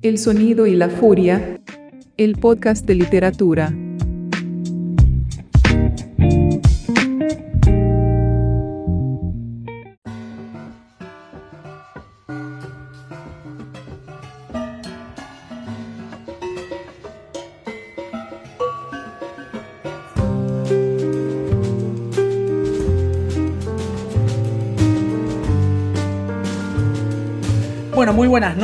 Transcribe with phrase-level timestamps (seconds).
[0.00, 1.60] El sonido y la furia.
[2.16, 3.74] El podcast de literatura.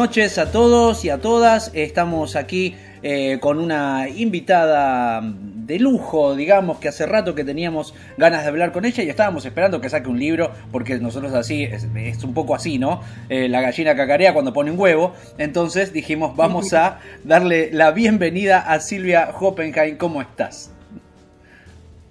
[0.04, 1.70] Noches a todos y a todas.
[1.72, 8.42] Estamos aquí eh, con una invitada de lujo, digamos, que hace rato que teníamos ganas
[8.42, 11.88] de hablar con ella y estábamos esperando que saque un libro, porque nosotros así, es,
[11.96, 13.00] es un poco así, ¿no?
[13.30, 15.14] Eh, la gallina cacarea cuando pone un huevo.
[15.38, 19.96] Entonces dijimos, vamos a darle la bienvenida a Silvia Hoppenheim.
[19.96, 20.70] ¿Cómo estás?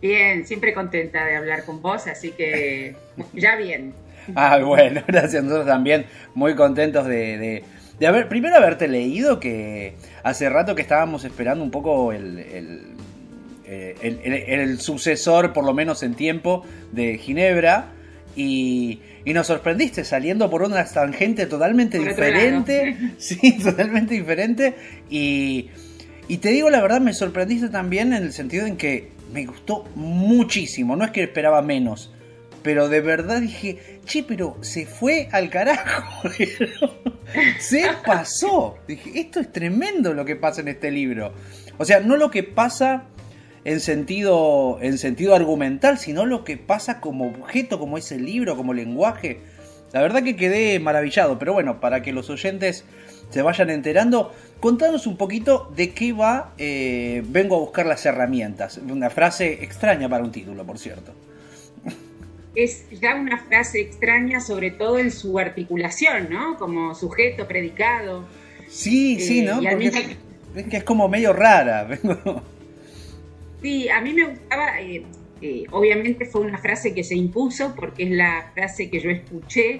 [0.02, 2.96] Bien, siempre contenta de hablar con vos, así que
[3.34, 3.94] ya bien.
[4.36, 5.44] Ah, bueno, gracias.
[5.44, 7.64] Nosotros también muy contentos de, de,
[8.00, 12.81] de haber, primero haberte leído, que hace rato que estábamos esperando un poco el, el,
[13.66, 17.88] eh, el, el- el sucesor, por lo menos en tiempo, de Ginebra.
[18.36, 22.98] Y, y nos sorprendiste saliendo por una tangente totalmente Por diferente.
[23.20, 24.74] Sí, totalmente diferente.
[25.09, 25.70] Y,
[26.28, 29.86] y te digo la verdad, me sorprendiste también en el sentido en que me gustó
[29.96, 30.96] muchísimo.
[30.96, 32.12] No es que esperaba menos.
[32.63, 36.29] Pero de verdad dije, che, pero se fue al carajo.
[37.59, 38.78] se pasó.
[38.88, 41.34] Dije, esto es tremendo lo que pasa en este libro.
[41.78, 43.03] O sea, no lo que pasa
[43.66, 48.73] en sentido, en sentido argumental, sino lo que pasa como objeto, como ese libro, como
[48.73, 49.40] lenguaje.
[49.91, 52.85] La verdad que quedé maravillado, pero bueno, para que los oyentes
[53.29, 58.78] se vayan enterando, contanos un poquito de qué va eh, Vengo a buscar las herramientas.
[58.78, 61.13] Una frase extraña para un título, por cierto.
[62.56, 66.58] Es ya una frase extraña, sobre todo en su articulación, ¿no?
[66.58, 68.28] Como sujeto, predicado.
[68.68, 69.62] Sí, sí, Eh, ¿no?
[69.62, 70.18] y Porque es,
[70.56, 71.88] es que es como medio rara.
[73.62, 75.06] Sí, a mí me gustaba, eh,
[75.41, 79.80] eh, obviamente fue una frase que se impuso porque es la frase que yo escuché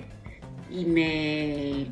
[0.72, 1.88] y me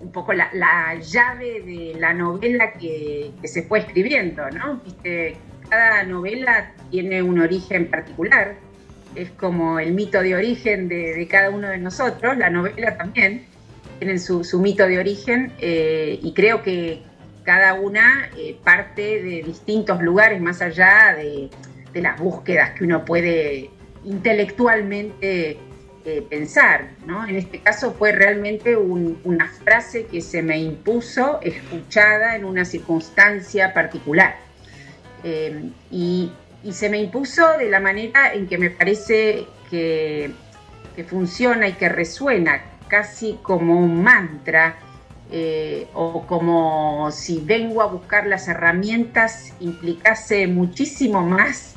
[0.00, 4.80] un poco la, la llave de la novela que, que se fue escribiendo, ¿no?
[4.84, 5.36] Viste,
[5.68, 8.56] cada novela tiene un origen particular,
[9.16, 13.46] es como el mito de origen de, cada uno de nosotros, la novela también
[13.98, 17.02] tienen su, su mito de origen eh, y creo que
[17.44, 21.48] cada una eh, parte de distintos lugares más allá de,
[21.92, 23.70] de las búsquedas que uno puede
[24.04, 25.58] intelectualmente
[26.04, 26.90] eh, pensar.
[27.06, 27.26] ¿no?
[27.26, 32.64] En este caso fue realmente un- una frase que se me impuso, escuchada en una
[32.64, 34.36] circunstancia particular.
[35.90, 36.30] Y,
[36.66, 40.32] y se me impuso de la manera en que me parece que,
[40.96, 44.76] que funciona y que resuena casi como un mantra
[45.30, 51.74] eh, o como si vengo a buscar las herramientas implicase muchísimo más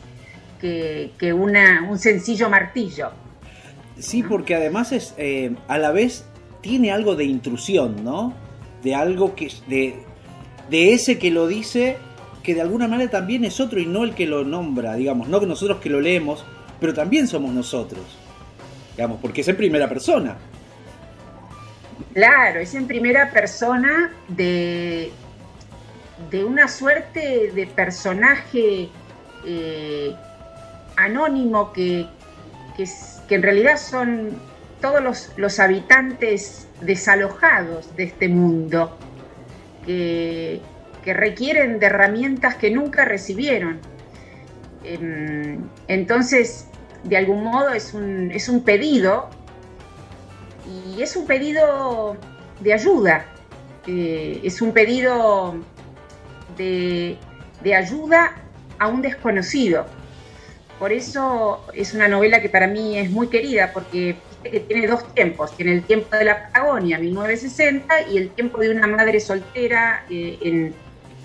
[0.60, 3.12] que, que una, un sencillo martillo.
[4.00, 6.26] Sí, porque además es eh, a la vez
[6.62, 8.34] tiene algo de intrusión, ¿no?
[8.82, 10.04] De algo que de,
[10.72, 11.98] de ese que lo dice
[12.50, 15.40] que de alguna manera también es otro y no el que lo nombra, digamos, no
[15.40, 16.44] que nosotros que lo leemos,
[16.80, 18.02] pero también somos nosotros.
[18.96, 20.36] Digamos, porque es en primera persona.
[22.12, 25.12] Claro, es en primera persona de,
[26.32, 28.90] de una suerte de personaje
[29.46, 30.16] eh,
[30.98, 32.08] anónimo que,
[32.76, 34.32] que, en realidad son
[34.82, 38.98] todos los, los habitantes desalojados de este mundo,
[39.86, 40.64] que,
[41.04, 43.80] que requieren de herramientas que nunca recibieron.
[44.84, 46.68] Em, entonces,
[47.04, 49.30] de algún modo es un, es un pedido
[50.66, 52.18] y es un pedido
[52.60, 53.26] de ayuda,
[53.88, 55.56] eh, es un pedido
[56.58, 57.18] de,
[57.64, 58.36] de ayuda
[58.78, 59.86] a un desconocido.
[60.78, 65.14] Por eso es una novela que para mí es muy querida, porque que tiene dos
[65.14, 65.56] tiempos.
[65.56, 70.38] Tiene el tiempo de la Patagonia, 1960, y el tiempo de una madre soltera eh,
[70.42, 70.74] en,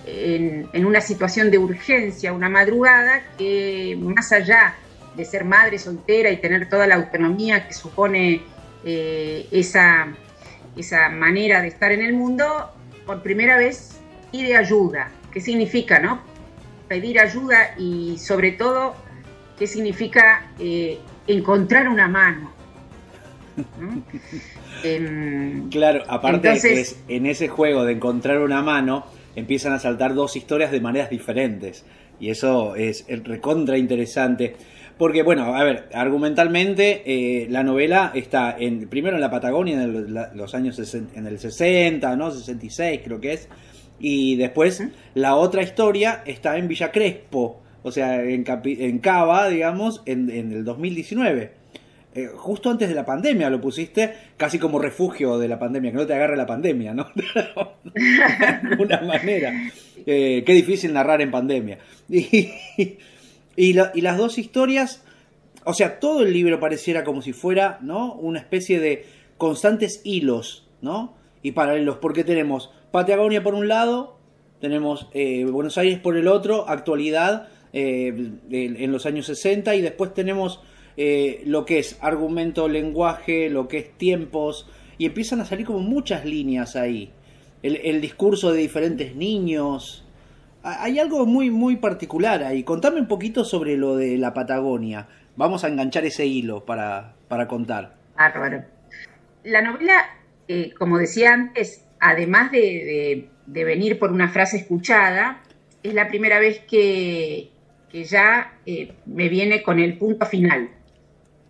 [0.06, 4.76] en, una situación de urgencia, una madrugada, que más allá
[5.16, 8.42] de ser madre soltera y tener toda la autonomía que supone
[8.84, 10.08] eh, esa,
[10.76, 12.70] esa manera de estar en el mundo,
[13.06, 14.00] por primera vez
[14.32, 15.10] pide ayuda.
[15.32, 16.20] ¿Qué significa, no?
[16.88, 18.94] Pedir ayuda y sobre todo,
[19.58, 22.52] ¿qué significa eh, encontrar una mano?
[24.82, 30.36] Em, claro, aparte es, en ese juego de encontrar una mano, empiezan a saltar dos
[30.36, 31.84] historias de maneras diferentes.
[32.20, 34.56] Y eso es recontra interesante.
[34.96, 40.14] Porque, bueno, a ver, argumentalmente eh, la novela está en primero en la Patagonia en
[40.34, 42.30] los años en el 60, ¿no?
[42.30, 43.48] 66 creo que es.
[43.98, 44.82] Y después
[45.14, 50.52] la otra historia está en Villa Crespo, o sea, en, en Cava, digamos, en, en
[50.52, 51.63] el 2019.
[52.16, 55.96] Eh, justo antes de la pandemia lo pusiste casi como refugio de la pandemia, que
[55.96, 57.08] no te agarre la pandemia, ¿no?
[57.14, 59.52] de alguna manera.
[60.06, 61.78] Eh, qué difícil narrar en pandemia.
[63.56, 65.04] Y, las dos historias,
[65.64, 68.14] o sea, todo el libro pareciera como si fuera, ¿no?
[68.14, 69.06] Una especie de
[69.36, 71.16] constantes hilos, ¿no?
[71.42, 74.18] Y paralelos, porque tenemos Patagonia por un lado,
[74.60, 80.60] tenemos eh, Buenos Aires por el otro, actualidad en los años 60, y después tenemos
[80.96, 84.68] eh, lo que es argumento, lenguaje, lo que es tiempos,
[84.98, 87.10] y empiezan a salir como muchas líneas ahí.
[87.62, 90.04] El, discurso de diferentes niños.
[90.62, 92.62] Hay algo muy, muy particular ahí.
[92.62, 95.08] Contame un poquito sobre lo de la Patagonia.
[95.36, 97.94] Vamos a enganchar ese hilo para, para contar.
[99.44, 100.04] La novela,
[100.46, 105.42] eh, como decía antes, además de, venir por una frase escuchada,
[105.82, 107.50] es la primera vez que,
[107.92, 110.70] ya eh, me viene con el punto final.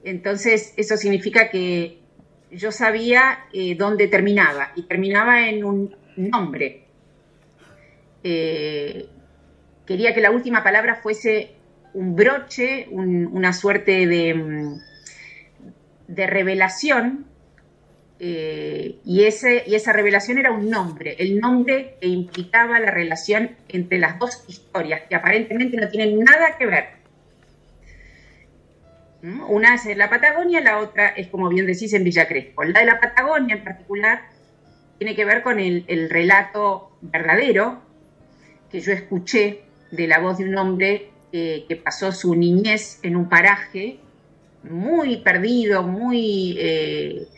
[0.05, 1.99] Entonces, eso significa que
[2.51, 6.85] yo sabía eh, dónde terminaba y terminaba en un nombre.
[8.23, 9.07] Eh,
[9.87, 11.53] quería que la última palabra fuese
[11.95, 14.81] un broche, una suerte de, mm,
[16.09, 17.27] revelación,
[18.21, 23.57] eh, y, ese, y esa revelación era un nombre, el nombre que implicaba la relación
[23.69, 27.04] entre las dos historias, que aparentemente no tienen nada que ver
[29.49, 32.65] una es en la Patagonia, la otra es, como bien decís, en Villa Crespo.
[32.65, 34.23] La de la Patagonia en particular
[34.99, 37.81] tiene que ver con el, relato verdadero
[38.71, 43.29] que yo escuché de la voz de un hombre que pasó su niñez en un
[43.29, 43.99] paraje
[44.71, 47.29] muy perdido, muy eh,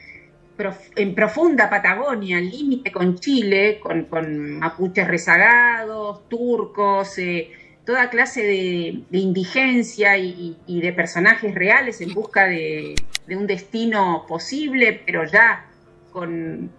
[0.96, 7.18] en profunda Patagonia, límite con Chile, con, mapuches rezagados, turcos.
[7.18, 7.50] Eh,
[7.86, 12.96] toda clase de, indigencia y, de personajes reales en busca de,
[13.30, 15.66] un destino posible, pero ya
[16.12, 16.70] con,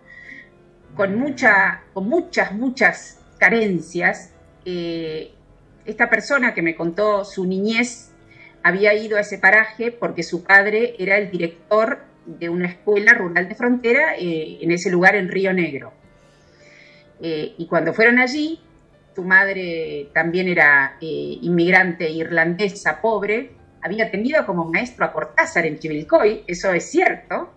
[0.96, 1.36] con,
[1.94, 4.34] con muchas, muchas carencias.
[4.66, 5.32] Eh,
[5.86, 8.12] esta persona que me contó su niñez
[8.62, 13.48] había ido a ese paraje porque su padre era el director de una escuela rural
[13.48, 15.94] de frontera eh, en ese lugar en Río Negro.
[17.22, 18.60] Eh, y cuando fueron allí,
[19.18, 23.50] tu madre también era eh, inmigrante irlandesa, pobre,
[23.82, 27.52] había tenido como maestro a Cortázar en Chivilcoy, eso es cierto.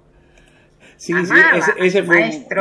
[0.96, 1.34] Sí, sí,
[1.78, 2.00] ese,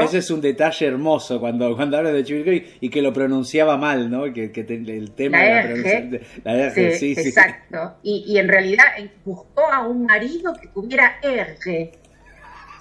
[0.03, 4.11] ese, es un detalle hermoso cuando, cuando hablas de Chivilcoy y que lo pronunciaba mal,
[4.11, 4.33] ¿no?
[4.33, 7.95] Que, el tema la de la sí, sí, Exacto.
[8.03, 8.83] Y, y, en realidad
[9.23, 11.55] buscó a un marido que tuviera R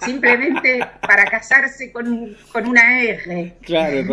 [0.01, 3.55] simplemente para casarse con, con una R.
[3.61, 4.07] Claro,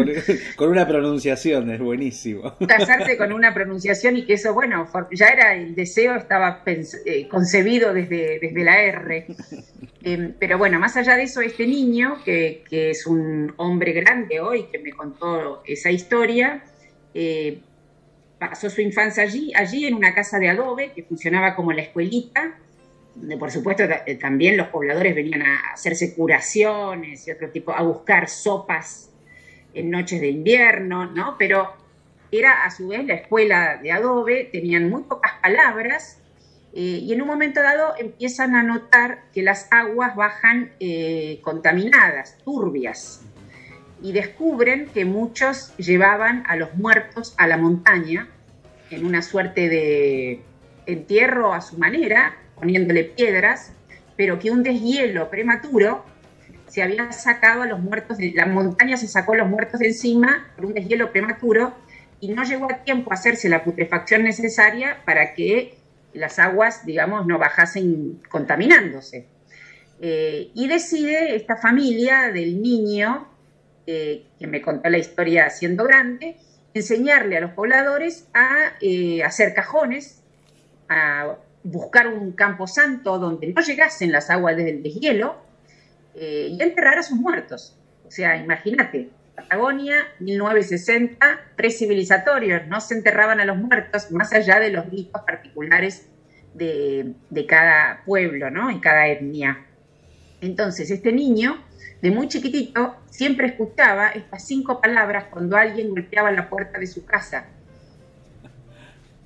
[0.56, 2.56] con, una pronunciación, es buenísimo.
[2.66, 7.92] Casarse con una pronunciación y que eso, bueno, ya era el deseo, estaba eh, concebido
[7.92, 9.26] desde, desde la R.
[10.02, 14.40] Em, pero bueno, más allá de eso, este niño, que, que, es un hombre grande
[14.40, 16.62] hoy, que me contó esa historia,
[17.12, 17.60] eh,
[18.38, 22.58] pasó su infancia allí, allí en una casa de adobe que funcionaba como la escuelita
[23.38, 28.28] por supuesto eh, también los pobladores venían a hacerse curaciones y otro tipo, a buscar
[28.28, 29.10] sopas
[29.74, 31.36] en noches de invierno, ¿no?
[31.38, 31.74] Pero
[32.30, 36.20] era a su vez la escuela de adobe, tenían muy pocas palabras
[36.72, 42.36] eh, y en un momento dado empiezan a notar que las aguas bajan eh, contaminadas,
[42.44, 43.22] turbias,
[44.02, 48.28] y descubren que muchos llevaban a los muertos a la montaña
[48.90, 50.42] en una suerte de
[50.84, 53.72] entierro a su manera, poniéndole piedras,
[54.16, 56.04] pero que un deshielo prematuro
[56.68, 59.88] se había sacado a los muertos, de, la montaña se sacó a los muertos de
[59.88, 61.74] encima por un deshielo prematuro
[62.20, 65.78] y no llegó a tiempo a hacerse la putrefacción necesaria para que
[66.12, 69.26] las aguas, digamos, no bajasen contaminándose.
[70.00, 73.28] Eh, y decide esta familia del niño,
[73.86, 76.36] eh, que me contó la historia siendo grande,
[76.74, 80.22] enseñarle a los pobladores a eh, hacer cajones,
[80.88, 81.36] a
[81.66, 85.36] buscar un campo santo donde no llegasen las aguas del deshielo
[86.14, 87.76] y a enterrar a sus muertos.
[88.06, 94.70] O sea, imagínate, Patagonia, 1960, precivilizatorios, no se enterraban a los muertos más allá de
[94.70, 96.08] los ritos particulares
[96.54, 97.14] de,
[97.46, 98.70] cada pueblo ¿no?
[98.70, 99.66] y cada etnia.
[100.40, 101.62] Entonces, este niño,
[102.00, 107.04] de muy chiquitito, siempre escuchaba estas cinco palabras cuando alguien golpeaba la puerta de su
[107.04, 107.46] casa.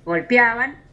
[0.03, 0.90] Golpeaban,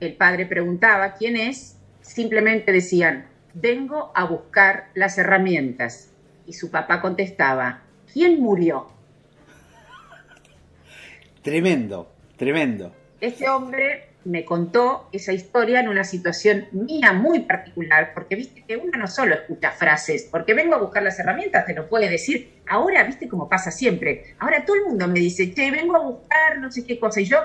[0.00, 6.10] el padre preguntaba quién es, simplemente decían, vengo a buscar las herramientas.
[6.46, 8.88] Y su papá contestaba, ¿quién murió?
[11.42, 12.92] Tremendo, tremendo.
[13.20, 18.76] Este hombre me contó esa historia en una situación mía muy particular, porque viste que
[18.76, 22.60] uno no solo escucha frases, porque vengo a buscar las herramientas, te lo puede decir.
[22.68, 24.34] Ahora, viste cómo pasa siempre.
[24.38, 27.20] Ahora todo el mundo me dice, che, vengo a buscar no sé qué cosa.
[27.20, 27.38] Y yo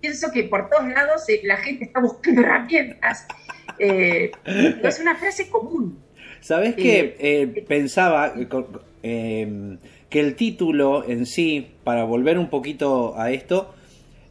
[0.00, 3.26] pienso que por todos lados eh, la gente está buscando herramientas.
[3.78, 5.98] Eh, es una frase común.
[6.40, 7.16] ¿Sabes qué?
[7.18, 8.34] Eh, pensaba
[9.02, 13.74] em, que el título en sí, para volver un poquito a esto,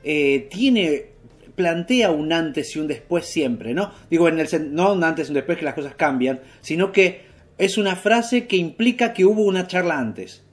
[0.03, 1.15] tiene
[1.55, 3.91] plantea un antes y un después siempre, ¿no?
[4.09, 7.21] Digo, en el, no un antes y un después que las cosas cambian, sino que
[7.57, 10.44] es una frase que implica que hubo una charla antes.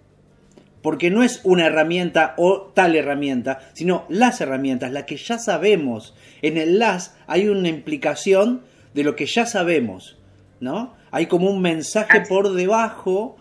[0.83, 6.15] Porque no es una herramienta o tal herramienta, sino las herramientas, la que ya sabemos.
[6.43, 8.63] En el las hay una implicación
[8.95, 10.19] de lo que ya sabemos,
[10.61, 10.95] ¿no?
[11.11, 13.37] Hay como un mensaje por debajo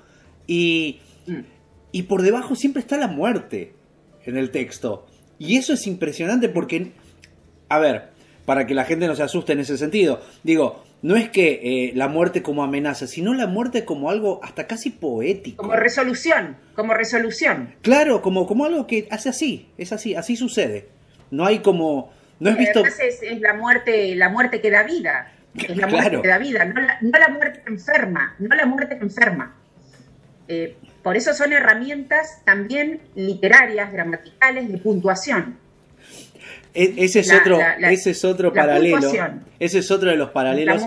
[0.46, 1.40] y, mm.
[1.92, 3.74] y por debajo siempre está la muerte
[4.26, 5.08] en el texto.
[5.40, 6.92] Y eso es impresionante porque
[7.72, 8.10] a ver,
[8.46, 11.91] para que la gente no se asuste en ese sentido, digo, no es que eh,
[11.96, 15.63] la muerte como amenaza, sino la muerte como algo hasta casi poético.
[15.63, 17.74] Como resolución, como resolución.
[17.81, 20.89] Claro, como, como algo que hace así, es así, así sucede.
[21.31, 22.12] No hay como...
[22.39, 22.79] No es visto...
[22.79, 25.31] Además es, la muerte, la muerte que da vida.
[25.55, 29.03] Es la muerte que da vida, no la, muerte que enferma, no la muerte que
[29.03, 29.55] enferma.
[30.48, 35.58] Eh, por eso son herramientas también literarias, gramaticales, de puntuación.
[36.74, 39.12] E-, ese es otro, ese es otro paralelo.
[39.60, 40.84] Ese es otro de los paralelos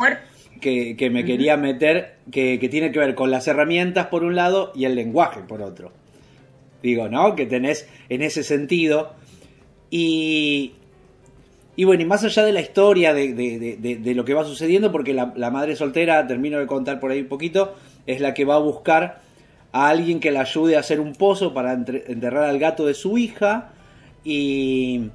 [0.61, 4.35] que, que, me quería meter, que, que, tiene que ver con las herramientas por un
[4.35, 5.93] lado y el lenguaje por otro.
[6.83, 7.35] Digo, ¿no?
[7.35, 9.15] Que tenés en ese sentido.
[9.91, 10.73] Y,
[11.77, 14.91] y bueno, y más allá de la historia de, de, de, lo que va sucediendo,
[14.91, 17.75] porque la, la, madre soltera, termino de contar por ahí un poquito,
[18.07, 19.21] es la que va a buscar
[19.73, 23.19] a alguien que la ayude a hacer un pozo para enterrar al gato de su
[23.19, 23.73] hija.
[24.25, 25.11] Y,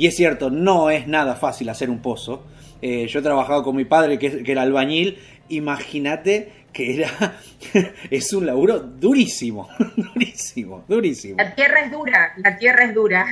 [0.00, 2.46] y es cierto, no es nada fácil hacer un pozo.
[2.80, 5.18] Eh, yo he trabajado con mi padre, que, era albañil.
[5.50, 7.36] Imagínate que era.
[8.10, 9.68] es un laburo durísimo.
[10.14, 11.36] durísimo, durísimo.
[11.36, 13.26] La tierra es dura, la tierra es dura.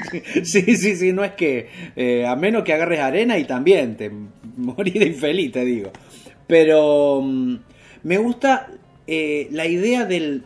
[0.44, 1.70] sí, sí, sí, no es que.
[1.96, 4.10] Eh, a menos que agarres arena y también te
[4.58, 5.90] morí de infeliz, te digo.
[6.46, 7.22] Pero.
[7.22, 7.56] Mm,
[8.02, 8.68] me gusta
[9.06, 10.44] eh, la idea del,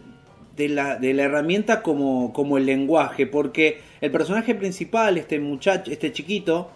[0.56, 5.90] de, la, de la herramienta como, como el lenguaje, porque el personaje principal, este muchacho,
[5.90, 6.70] este chiquito,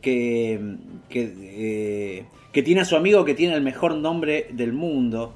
[0.00, 0.60] que,
[1.10, 5.34] eh, que, tiene a su amigo que tiene el mejor nombre del mundo,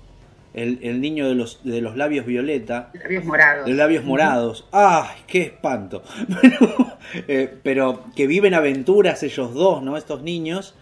[0.54, 2.90] el, niño de los, de los labios violeta.
[2.94, 3.66] Labios morados.
[3.66, 4.68] De labios morados.
[4.72, 6.02] ¡Ay, qué espanto!
[7.26, 9.96] Eh, pero que viven aventuras ellos dos, ¿no?
[9.96, 10.76] Estos niños.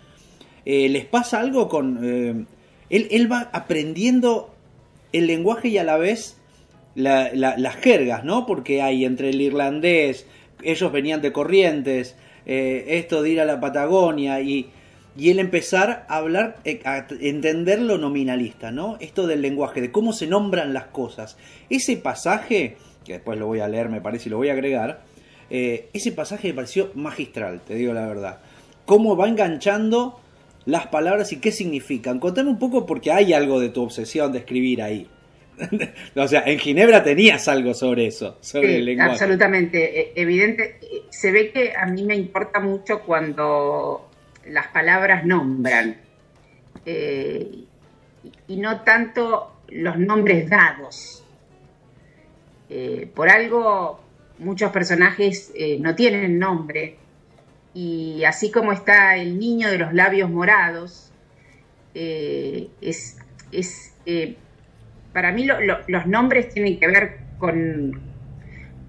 [0.67, 2.05] Eh, les pasa algo con...
[2.05, 2.47] Él,
[2.91, 4.55] él, va aprendiendo
[5.15, 6.38] el lenguaje y a la vez
[6.99, 8.47] las jergas, ¿no?
[8.47, 10.27] Porque hay entre el irlandés,
[10.63, 14.71] ellos venían de Corrientes, eh, esto de ir a la Patagonia y,
[15.17, 18.97] y empezar a hablar, eh, a entender lo nominalista, ¿no?
[19.01, 21.37] Esto del lenguaje, de cómo se nombran las cosas.
[21.71, 25.03] Ese pasaje, que después lo voy a leer, me parece, y lo voy a agregar,
[25.51, 28.39] eh, ese pasaje me pareció magistral, te digo la verdad.
[28.87, 30.19] Cómo va enganchando
[30.65, 32.19] las palabras y qué significan.
[32.19, 35.07] Contame un poco porque hay algo de tu obsesión de escribir ahí.
[36.17, 39.13] o sea, en Ginebra tenías algo sobre eso, sobre el lenguaje.
[39.13, 40.79] Absolutamente, e, evidente.
[41.11, 44.09] Se ve que a mí me importa mucho cuando
[44.47, 45.97] las palabras nombran
[46.87, 47.65] eh,
[48.47, 51.25] y no tanto los nombres dados.
[52.71, 54.01] Eh, por algo
[54.39, 56.97] muchos personajes eh, no tienen nombre
[57.75, 61.05] y así como está el niño de los labios morados,
[61.95, 63.17] es,
[63.51, 63.93] es
[65.13, 68.01] para mí los nombres tienen que ver con,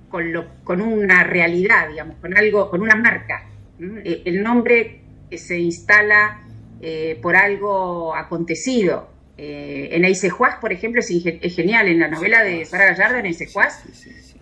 [0.10, 3.48] con, lo, con, una realidad, digamos, con algo, con una marca.
[3.80, 6.42] E, el nombre se instala
[6.82, 9.10] eh, por algo acontecido.
[9.42, 11.88] Eh, en Eisejuaz, por ejemplo, es, genial.
[11.88, 13.86] En la novela de Sara Gallardo, en Eisejuaz,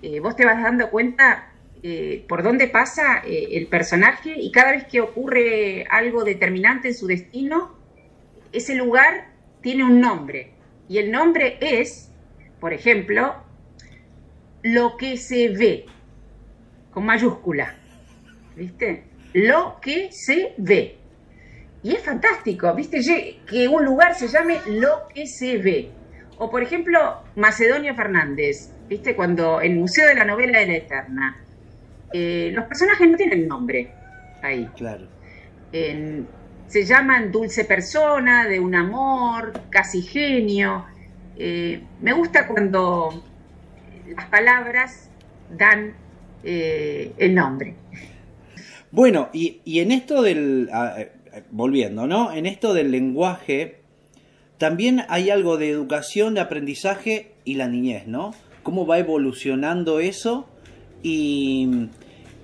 [0.02, 1.52] eh, vos te vas dando cuenta
[1.84, 7.06] eh, por dónde pasa el personaje y cada vez que ocurre algo determinante en su
[7.06, 7.76] destino,
[8.52, 9.30] ese lugar
[9.62, 10.57] tiene un nombre.
[10.90, 12.12] Y el nombre es,
[12.60, 13.36] por ejemplo,
[14.64, 15.86] lo que se ve,
[16.92, 17.76] con mayúscula.
[18.56, 19.04] ¿Viste?
[19.34, 20.98] Lo que se ve.
[21.84, 23.00] Y es fantástico, ¿viste?
[23.46, 25.92] Que un lugar se llame lo que se ve.
[26.38, 29.16] O por ejemplo, Macedonia Fernández, ¿viste?
[29.16, 31.38] Cuando en el Museo de la Novela de la Eterna,
[32.14, 33.92] eh, los personajes no tienen nombre
[34.42, 34.68] ahí.
[34.76, 35.08] Claro.
[36.68, 40.86] Se llaman dulce persona, de un amor, casi genio.
[41.38, 43.24] Eh, me gusta cuando
[44.16, 45.10] las palabras
[45.58, 45.94] dan
[46.44, 47.76] eh, el nombre.
[48.92, 50.70] Bueno, y, y en esto del
[51.52, 52.32] volviendo, ¿no?
[52.34, 53.82] En esto del lenguaje,
[54.58, 58.34] también hay algo de educación, de aprendizaje y la niñez, ¿no?
[58.64, 60.48] Cómo va evolucionando eso
[61.04, 61.90] y,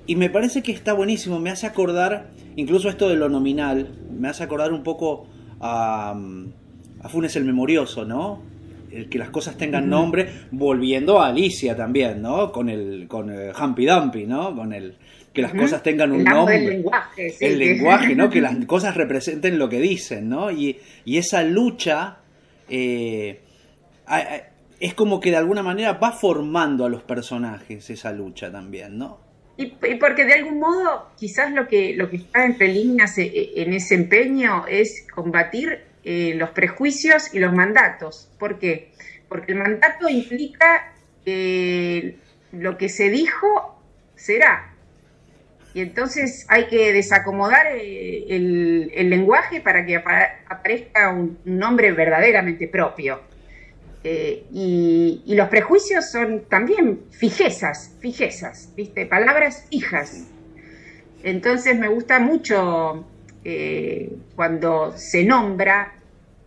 [0.05, 4.29] y me parece que está buenísimo, me hace acordar, incluso esto de lo nominal, me
[4.29, 5.27] hace acordar un poco
[5.59, 6.15] a,
[7.01, 8.41] a Funes el Memorioso, ¿no?
[8.91, 12.51] El que las cosas tengan nombre, volviendo a Alicia también, ¿no?
[12.51, 14.55] Con el con el Humpy Dumpy, ¿no?
[14.55, 14.95] Con el
[15.33, 16.57] que las cosas tengan un nombre.
[16.57, 18.29] El lenguaje, El lenguaje, ¿no?
[18.29, 20.51] Que las cosas representen lo que dicen, ¿no?
[20.51, 22.17] Y, esa lucha
[22.69, 23.41] eh,
[24.79, 29.22] es como que de alguna manera va formando a los personajes esa lucha también, ¿no?
[29.55, 33.73] Y, porque de algún modo quizás lo que, lo que está entre líneas eh, en
[33.73, 38.29] ese empeño es combatir eh, los prejuicios y los mandatos.
[38.39, 38.91] ¿Por qué?
[39.29, 42.17] Porque el mandato implica que
[42.51, 43.79] lo que se dijo
[44.15, 44.73] será,
[45.73, 53.21] y entonces hay que desacomodar eh, el, lenguaje para que aparezca un nombre verdaderamente propio.
[54.03, 59.05] Eh, y, los prejuicios son también fijezas, fijezas, ¿viste?
[59.05, 60.27] Palabras fijas.
[61.23, 63.05] Entonces me gusta mucho
[63.45, 65.93] eh, cuando se nombra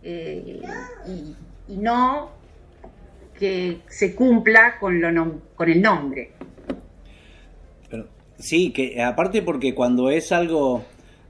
[0.03, 0.61] y,
[1.67, 2.31] no
[3.37, 6.31] que se cumpla con, lo con el nombre.
[8.39, 10.85] Sí, que aparte porque cuando es algo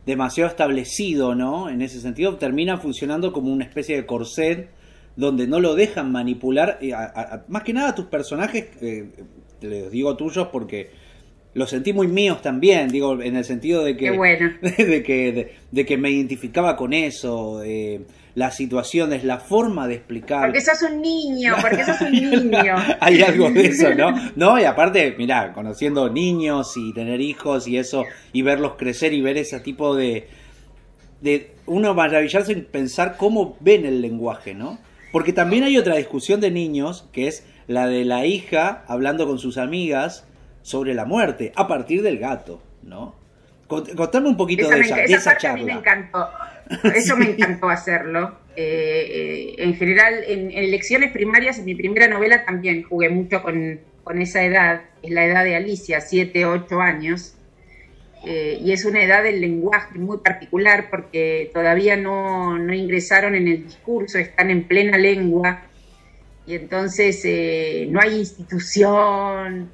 [0.06, 1.70] demasiado establecido, ¿no?
[1.70, 4.70] En ese sentido, termina funcionando como una especie de corset
[5.18, 6.80] donde no lo dejan manipular.
[7.50, 9.10] más que nada tus personajes, eh,
[9.60, 10.92] te les digo tuyos porque
[11.56, 14.12] los sentí muy míos también, digo, en el sentido de que,
[14.62, 17.62] de, que, de, que me identificaba con eso.
[17.64, 18.02] Eh,
[18.36, 20.46] las situaciones, la forma de explicar.
[20.46, 22.76] Porque sos un niño, porque sos un niño.
[23.00, 24.14] Hay algo de eso, ¿no?
[24.36, 29.22] No, y aparte, mirá, conociendo niños y tener hijos y eso, y verlos crecer y
[29.22, 30.28] ver ese tipo de.
[31.20, 34.78] de uno maravillarse en pensar cómo ven el lenguaje, ¿no?
[35.12, 39.40] Porque también hay otra discusión de niños, que es la de la hija hablando con
[39.40, 40.26] sus amigas
[40.62, 43.16] sobre la muerte, a partir del gato, ¿no?
[43.68, 45.62] Contame un poquito de, esa, de esa, charla.
[45.62, 46.30] A mí me encantó.
[46.96, 48.38] Eso me encantó hacerlo.
[48.56, 53.80] Eh, eh, en general, en, elecciones primarias, en mi primera novela también jugué mucho con,
[54.20, 57.36] esa edad, es la edad de Alicia, 7, 8 años,
[58.28, 63.64] eh, y es una edad del lenguaje muy particular porque todavía no, ingresaron en el
[63.64, 65.64] discurso, están en plena lengua,
[66.46, 67.24] y entonces
[67.90, 69.70] no hay institución,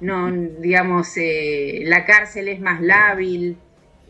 [0.00, 3.56] no, digamos, la cárcel es más lábil,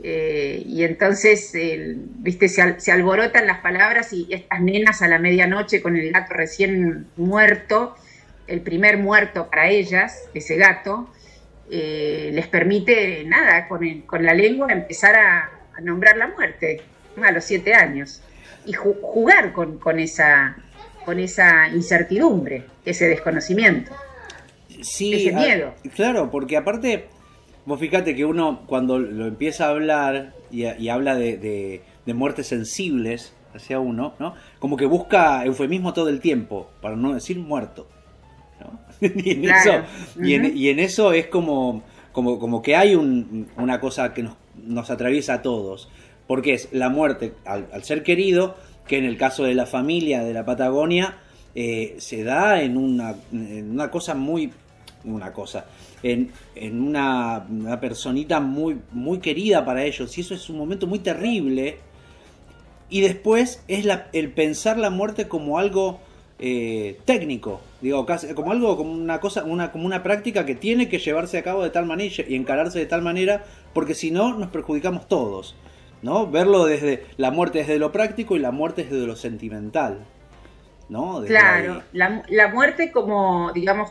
[0.05, 5.97] eh, y entonces, viste, se, alborotan las palabras y estas nenas a la medianoche con
[5.97, 7.95] el gato recién muerto,
[8.49, 11.09] el primer muerto para ellas, ese gato,
[11.75, 16.83] eh, les permite, nada, con, con la lengua empezar a, nombrar la muerte
[17.25, 18.23] a los siete años
[18.67, 20.57] y jugar con, con, esa,
[21.05, 23.91] con esa incertidumbre, ese desconocimiento,
[24.69, 25.75] ese ah, miedo.
[25.97, 27.09] claro, porque aparte
[27.65, 33.79] Vos fíjate que uno cuando lo empieza a hablar y, habla de, muertes sensibles hacia
[33.79, 34.35] uno, ¿no?
[34.59, 37.87] Como que busca eufemismo todo el tiempo, para no decir muerto.
[39.17, 39.83] y, en eso,
[40.23, 45.35] y, en, eso es como, como, como que hay una cosa que nos, nos, atraviesa
[45.35, 45.89] a todos.
[46.27, 50.33] Porque es la muerte al, ser querido, que en el caso de la familia de
[50.33, 51.19] la Patagonia
[51.55, 54.53] eh, se da en una, en una cosa muy...
[55.05, 55.67] Una cosa
[56.03, 56.33] en,
[56.83, 57.47] una,
[57.81, 60.17] personita muy, muy querida para ellos.
[60.19, 61.79] Y eso es un momento muy terrible.
[62.89, 66.01] Y después es la, el pensar la muerte como algo
[66.39, 70.99] eh, técnico, digo, como algo, como una cosa, una, como una práctica que tiene que
[70.99, 74.49] llevarse a cabo de tal manera y encararse de tal manera, porque si no nos
[74.51, 75.57] perjudicamos todos,
[76.01, 76.31] ¿no?
[76.31, 79.99] Verlo desde la muerte desde lo práctico y la muerte desde lo sentimental,
[80.89, 81.23] ¿no?
[81.27, 83.91] claro, la, la, muerte como, digamos,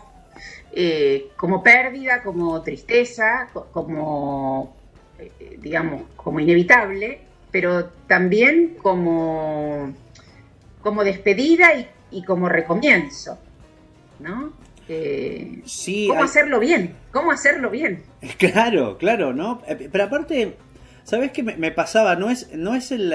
[0.72, 4.76] eh, como pérdida, como tristeza, como,
[5.20, 9.94] eh, digamos, como inevitable, pero también como,
[10.82, 13.38] como despedida y y como recomienzo,
[14.22, 14.54] ¿no?
[15.66, 16.96] sí, ¿Cómo hacerlo bien?
[17.12, 18.04] ¿Cómo hacerlo bien?
[18.38, 19.62] Claro, claro, ¿no?
[19.68, 20.58] Eh, pero aparte,
[21.04, 22.16] ¿sabes qué me, pasaba?
[22.16, 23.14] No es, no es el...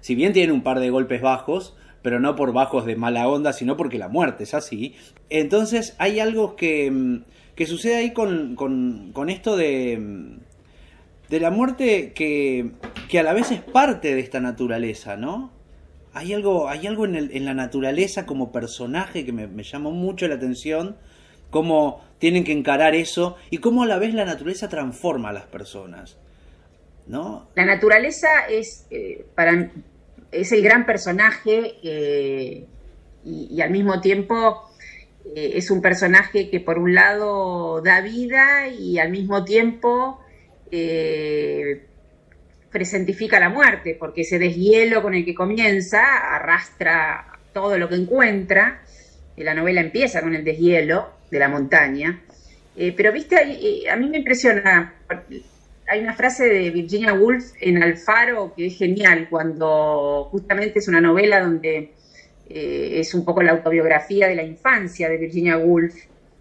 [0.00, 3.52] si bien tiene un par de golpes bajos, pero no por bajos de mala onda,
[3.52, 4.94] sino porque la muerte es así.
[5.30, 7.24] Entonces hay algo que, mm,
[7.54, 10.38] que sucede ahí con, con, con esto de, mm,
[11.30, 12.72] de la muerte que,
[13.08, 15.50] que a la vez es parte de esta naturaleza, ¿no?
[16.14, 20.96] Hay algo, hay algo en, la naturaleza como personaje que me, llamó mucho la atención,
[21.50, 25.46] cómo tienen que encarar eso y cómo a la vez la naturaleza transforma a las
[25.46, 26.18] personas.
[27.06, 27.48] ¿no?
[27.54, 29.70] La naturaleza es, eh, para,
[30.30, 32.66] es el gran personaje eh,
[33.24, 34.70] y, al mismo tiempo
[35.34, 40.18] eh, es un personaje que por un lado da vida y al mismo tiempo
[42.72, 48.82] presentifica la muerte, porque ese deshielo con el que comienza arrastra todo lo que encuentra.
[49.36, 52.20] La novela empieza con el deshielo de la montaña.
[52.76, 54.94] Eh, pero, viste, eh, a mí me impresiona.
[55.88, 61.00] Hay una frase de Virginia Woolf en Alfaro que es genial, cuando justamente es una
[61.00, 61.92] novela donde
[62.48, 65.94] eh, es un poco la autobiografía de la infancia de Virginia Woolf,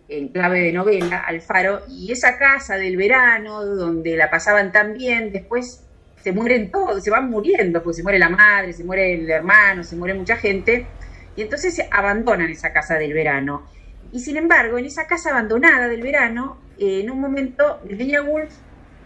[0.07, 5.31] en clave de novela, Alfaro, y esa casa del verano donde la pasaban tan bien,
[5.31, 5.85] después
[6.23, 9.83] se mueren todos, se van muriendo, pues se muere la madre, se muere el hermano,
[9.83, 10.87] se muere mucha gente,
[11.35, 13.65] y entonces abandonan esa casa del verano.
[14.11, 18.53] Y sin embargo, en esa casa abandonada del verano, eh, en un momento, Virginia Woolf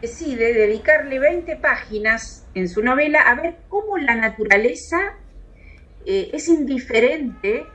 [0.01, 5.13] decide dedicarle 20 páginas en su novela a ver cómo la naturaleza
[6.06, 7.65] eh, es indiferente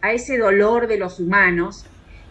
[0.00, 1.84] a ese dolor de los humanos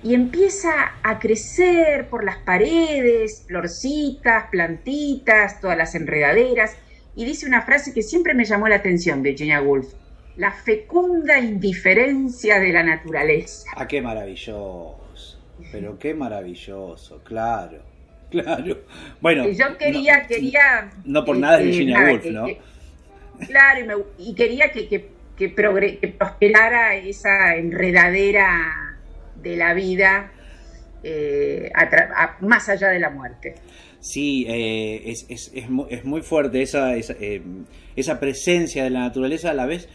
[0.07, 6.77] y empieza a crecer por las paredes, florcitas, plantitas, todas las enredaderas,
[7.13, 9.95] y dice una frase que siempre me llamó la atención de Virginia Woolf,
[10.37, 13.69] la fecunda indiferencia de la naturaleza.
[13.75, 14.97] Ah, qué maravilloso,
[15.73, 17.79] pero qué maravilloso, claro,
[18.31, 18.77] claro.
[19.19, 20.89] Bueno, yo quería, no, quería...
[21.03, 22.47] No por nada es Virginia Woolf, ¿no?
[23.45, 28.86] claro, y, quería que, que, que prosperara esa enredadera
[29.47, 30.31] de la vida
[31.03, 31.71] eh,
[32.41, 33.55] más allá de la muerte.
[33.99, 37.41] Sí, eh, es, es, es, muy fuerte esa, eh,
[37.95, 39.87] esa, presencia de la naturaleza a la vez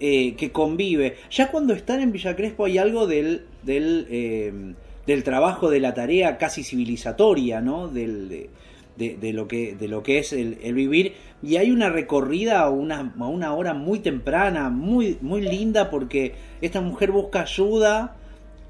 [0.00, 1.14] que convive.
[1.30, 4.74] Ya cuando están en Villa Crespo hay algo del, del,
[5.06, 7.86] del trabajo de la tarea casi civilizatoria, ¿no?
[7.86, 8.48] Del,
[8.96, 11.14] de, lo, que, de lo que es el, vivir.
[11.40, 16.34] Y hay una recorrida a una, a una hora muy temprana, muy, muy linda, porque
[16.60, 18.16] esta mujer busca ayuda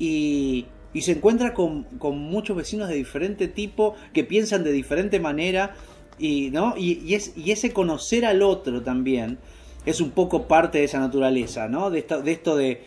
[0.03, 0.67] y,
[1.01, 5.75] se encuentra con, muchos vecinos de diferente tipo que piensan de diferente manera
[6.19, 6.75] y, ¿no?
[6.77, 9.39] Y, es, y ese conocer al otro también
[9.87, 11.91] es un poco parte de esa naturaleza, ¿no?
[11.91, 12.83] De esto, de esto de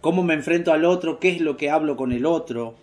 [0.00, 2.74] cómo me enfrento al otro, qué es lo que hablo con el otro,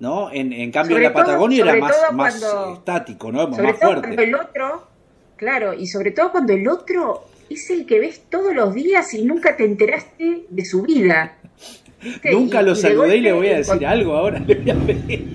[0.00, 0.30] ¿no?
[0.32, 3.46] En, cambio en la Patagonia era más, más estático, ¿no?
[3.48, 4.08] más fuerte.
[4.08, 4.88] Cuando el otro,
[5.36, 9.22] claro, y sobre todo cuando el otro es el que ves todos los días y
[9.22, 11.36] nunca te enteraste de su vida.
[12.32, 15.26] Nunca lo saludé y le voy a decir algo ahora, le voy a pedir.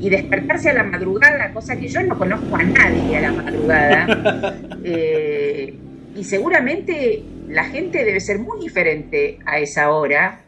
[0.00, 4.58] y, despertarse a la madrugada, cosa que yo no conozco a nadie a la madrugada.
[4.84, 5.74] Eh,
[6.16, 10.40] y seguramente la gente debe ser muy diferente a esa hora.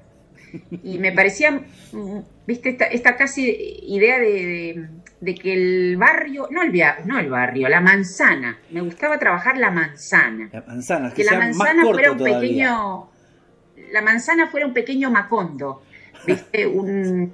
[0.82, 1.60] Y me parecía,
[2.44, 4.88] viste, esta, casi idea de,
[5.40, 6.72] que el barrio, no el,
[7.06, 10.50] no el barrio, la manzana, me gustaba trabajar la manzana.
[10.52, 13.13] La manzana, que, la manzana fuera un pequeño
[13.90, 15.82] la manzana fuera un pequeño macondo,
[16.26, 16.66] ¿viste?
[16.66, 17.32] Un,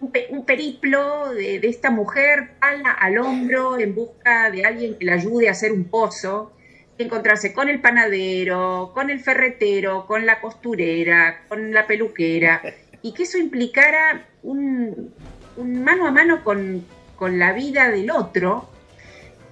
[0.00, 5.48] un, periplo de, esta mujer pala al hombro en busca de alguien que la ayude
[5.48, 6.52] a hacer un pozo,
[6.98, 12.62] encontrarse con el panadero, con el ferretero, con la costurera, con la peluquera,
[13.02, 15.12] y que eso implicara un,
[15.56, 16.84] mano a mano con,
[17.20, 18.68] la vida del otro,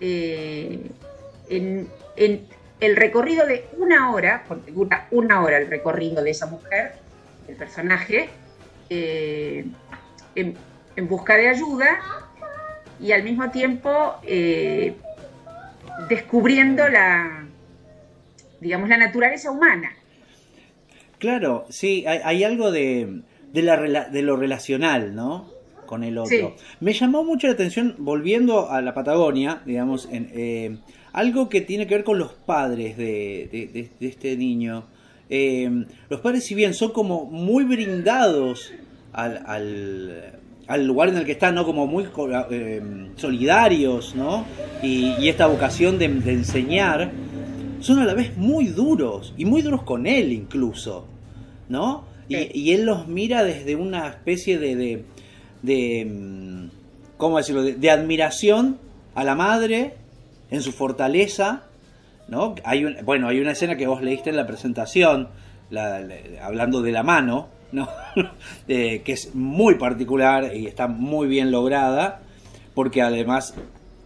[0.00, 0.80] eh,
[1.48, 1.88] en,
[2.80, 6.92] el recorrido de una hora, porque dura una hora el recorrido de esa mujer,
[7.48, 8.28] el personaje,
[8.90, 9.64] eh,
[10.34, 10.56] en,
[11.08, 11.98] busca de ayuda
[13.00, 14.94] y al mismo tiempo eh,
[16.08, 17.46] descubriendo la,
[18.60, 19.90] digamos, la naturaleza humana.
[21.18, 25.50] Claro, sí, hay, algo de, de, la, de lo relacional, ¿no?
[25.86, 26.56] Con el otro.
[26.80, 30.76] Me llamó mucho la atención, volviendo a la Patagonia, digamos, en, eh,
[31.16, 34.84] algo que tiene que ver con los padres de, este niño.
[35.30, 38.74] Eh, los padres, si bien son como muy brindados
[39.14, 39.42] al,
[40.68, 41.64] al, lugar en el que están, ¿no?
[41.64, 42.06] Como muy
[42.50, 42.82] eh,
[43.16, 44.44] solidarios, ¿no?
[44.82, 47.10] Y, esta vocación de, enseñar,
[47.80, 51.06] son a la vez muy duros, y muy duros con él incluso,
[51.70, 52.04] ¿no?
[52.28, 55.02] Y, él los mira desde una especie de,
[55.62, 58.76] de, mm, ¿cómo decirlo?, de, admiración
[59.14, 59.94] a la madre
[60.50, 61.64] en su fortaleza,
[62.28, 62.54] ¿no?
[62.64, 65.28] Hay un, bueno, hay una escena que vos leíste en la presentación,
[66.42, 67.88] hablando de la mano, ¿no?
[68.66, 72.20] que es muy particular y está muy bien lograda,
[72.74, 73.54] porque además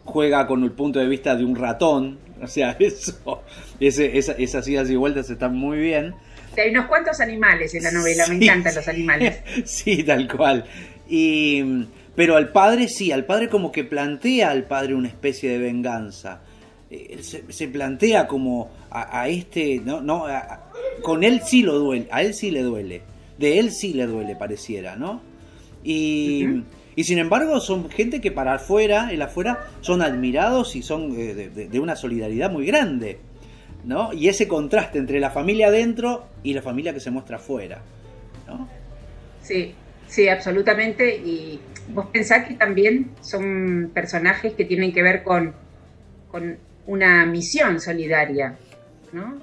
[0.04, 3.42] juega con el punto de vista de un ratón, o sea, eso,
[3.78, 6.14] ese, esas idas y vueltas están muy bien.
[6.56, 9.40] Hay unos cuantos animales en la novela, me encantan los animales.
[9.64, 10.64] Sí, tal cual.
[11.08, 15.58] Y, pero al padre sí, al padre como que plantea al padre una especie de
[15.58, 16.40] venganza.
[16.90, 20.24] Eh, se, plantea como a, este, no, no,
[21.02, 23.02] con él sí lo duele, a él sí le duele,
[23.38, 25.20] de él sí le duele pareciera, ¿no?
[25.84, 26.46] Y,
[26.96, 31.34] y sin embargo son gente que para afuera, el afuera, son admirados y son eh,
[31.34, 33.20] de, de, una solidaridad muy grande,
[33.84, 34.12] ¿no?
[34.12, 37.82] Y ese contraste entre la familia adentro y la familia que se muestra afuera,
[38.48, 38.68] ¿no?
[39.42, 39.74] Sí,
[40.10, 41.16] Sí, absolutamente.
[41.16, 45.54] Y vos pensás que también son personajes que tienen que ver con,
[46.32, 48.56] con una misión solidaria,
[49.12, 49.40] ¿no?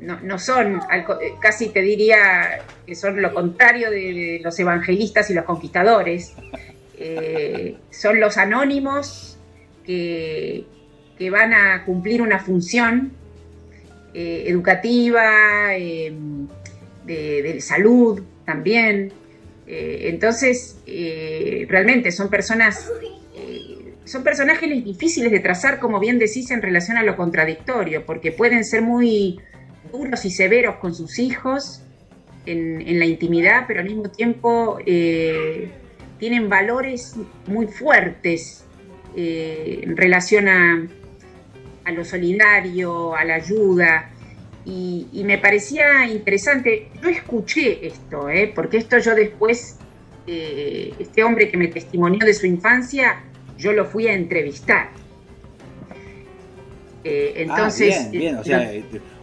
[0.00, 0.80] no, son,
[1.40, 6.34] casi te diría que son lo contrario de los evangelistas y los conquistadores.
[6.98, 9.38] Eh, son los anónimos
[9.86, 10.66] que,
[11.18, 13.12] que, van a cumplir una función
[14.12, 16.12] eh, educativa, eh,
[17.06, 19.12] de salud, también.
[19.66, 22.90] Eh, entonces, eh, realmente son personas,
[23.34, 28.32] eh, son personajes difíciles de trazar, como bien decís, en relación a lo contradictorio, porque
[28.32, 29.40] pueden ser muy
[29.92, 31.82] duros y severos con sus hijos
[32.46, 37.14] en, la intimidad, pero al mismo tiempo tienen valores
[37.46, 38.64] muy fuertes
[39.14, 40.86] en relación a,
[41.84, 44.11] a lo solidario, a la ayuda.
[44.64, 48.52] Y, me parecía interesante, yo escuché esto, ¿eh?
[48.54, 49.78] porque esto yo después,
[50.26, 53.24] eh, este hombre que me testimonió de su infancia,
[53.58, 54.90] yo lo fui a entrevistar.
[57.04, 58.70] Eh, entonces, ah, bien, bien, o sea,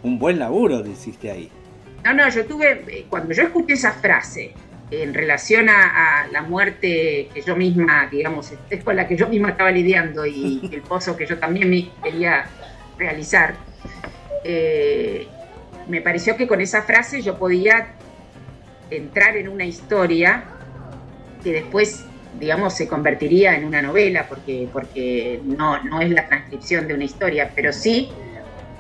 [0.04, 1.50] un buen laburo hiciste ahí.
[2.04, 4.54] No, no, yo tuve, cuando yo escuché esa frase
[4.92, 9.50] en relación a, la muerte que yo misma, digamos, es con la que yo misma
[9.50, 12.46] estaba lidiando y el pozo que yo también me quería
[12.98, 13.56] realizar,
[14.44, 15.28] eh,
[15.88, 17.96] me pareció que con esa frase yo podía
[18.90, 20.44] entrar en una historia
[21.44, 22.06] que después,
[22.40, 27.06] digamos, se convertiría en una novela, porque, porque no, no es la transcripción de una
[27.06, 28.10] historia, pero sí,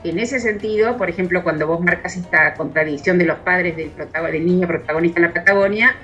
[0.04, 4.67] en ese sentido, por ejemplo, cuando vos marcas esta contradicción de los padres del, niño
[4.67, 5.95] protagonista en la Patagonia,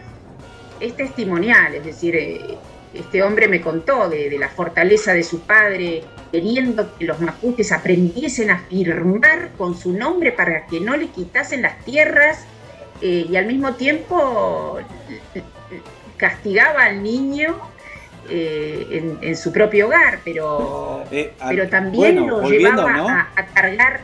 [0.80, 2.58] es testimonial, es decir, eh,
[2.96, 8.50] este hombre me contó de, la fortaleza de su padre, queriendo que los mapuches aprendiesen
[8.50, 12.46] a firmar con su nombre para que no le quitasen las tierras
[13.02, 14.80] eh, y al mismo tiempo
[16.18, 17.58] castigaba al niño
[18.30, 24.00] eh, en, su propio hogar, pero, eh, pero también lo llevaba a, cargar.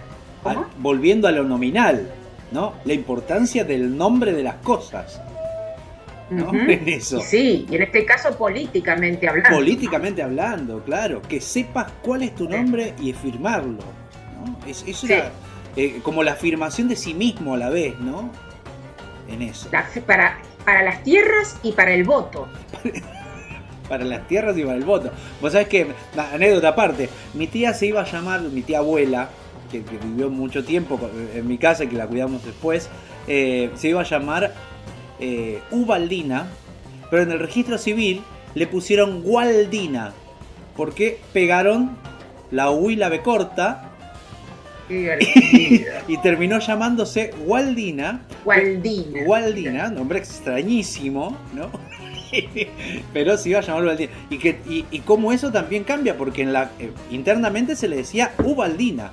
[0.78, 2.12] volviendo a lo nominal,
[2.52, 2.74] ¿no?
[2.86, 5.22] La importancia del nombre de las cosas.
[7.02, 9.58] Sí, y en este caso políticamente hablando.
[9.58, 11.22] Políticamente hablando, claro.
[11.22, 13.80] Que sepas cuál es tu nombre y firmarlo.
[14.66, 14.86] Es,
[15.76, 18.32] eh, como la afirmación de sí mismo a la vez, ¿no?
[19.28, 19.70] En eso.
[20.06, 22.48] para, para las tierras y para el voto.
[23.90, 25.12] para las tierras y para el voto.
[25.42, 29.30] Vos sabés que, anécdota aparte, mi tía se iba a llamar, mi tía abuela,
[29.70, 31.00] que, vivió mucho tiempo
[31.34, 32.90] en mi casa y que la cuidamos después,
[33.28, 34.54] eh, se iba a llamar
[35.22, 36.48] eh, Ubaldina,
[37.10, 38.22] pero en el registro civil
[38.56, 40.14] le pusieron Gualdina,
[40.76, 41.92] porque pegaron
[42.50, 43.88] la U y la B corta.
[44.92, 48.26] y terminó llamándose Gualdina.
[48.44, 49.24] Gualdina.
[49.24, 51.70] Gualdina, nombre extrañísimo, ¿no?
[53.14, 54.12] pero se iba a llamar Ubaldina.
[54.30, 58.34] Y, que, y, cómo eso también cambia, porque en la, eh, internamente se le decía
[58.44, 59.12] Ubaldina.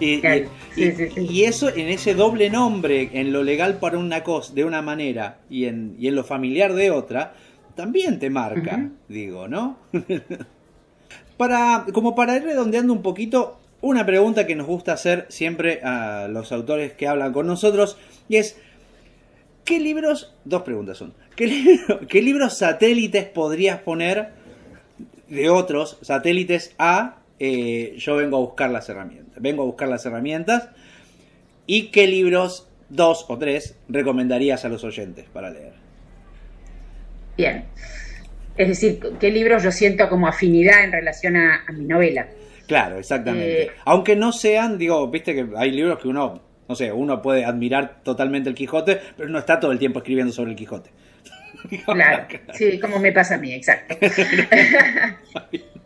[0.00, 5.38] Y, eso en ese doble nombre, en lo legal para una cosa de una manera
[5.48, 7.34] y en, y en lo familiar de otra,
[7.74, 9.78] también te marca, digo, ¿no?
[11.36, 16.28] para, como para ir redondeando un poquito, una pregunta que nos gusta hacer siempre a
[16.28, 17.96] los autores que hablan con nosotros
[18.28, 18.58] y es,
[19.64, 21.78] ¿qué libros, dos preguntas son, ¿qué,
[22.08, 24.30] qué libros satélites podrías poner
[25.28, 29.42] de otros satélites a eh, yo vengo a buscar las herramientas?
[29.42, 30.68] Vengo a buscar las herramientas
[31.66, 35.72] y qué libros, dos o tres, recomendarías a los oyentes para leer.
[37.36, 37.64] Bien.
[38.56, 42.28] Es decir, ¿qué libros yo siento como afinidad en relación a, mi novela?
[42.68, 43.62] Claro, exactamente.
[43.62, 47.44] Eh, Aunque no sean, digo, viste que hay libros que uno, no sé, uno puede
[47.44, 50.90] admirar totalmente el Quijote, pero no está todo el tiempo escribiendo sobre el Quijote.
[51.86, 53.96] Claro, sí, como me pasa a mí, exacto.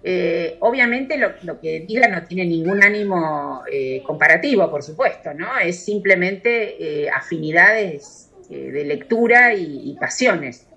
[0.09, 5.59] Eh, obviamente lo, que diga no tiene ningún ánimo eh, comparativo, por supuesto, ¿no?
[5.59, 10.69] Es simplemente afinidades de lectura y pasiones.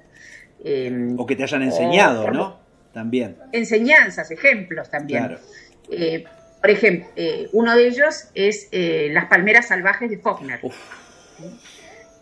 [0.63, 2.59] Em, o que te hayan enseñado, ¿no?
[2.93, 3.37] También.
[3.51, 5.37] Enseñanzas, ejemplos también.
[5.91, 6.25] Eh,
[6.59, 10.59] por ejemplo, eh, uno de ellos es eh, Las palmeras salvajes de Faulkner.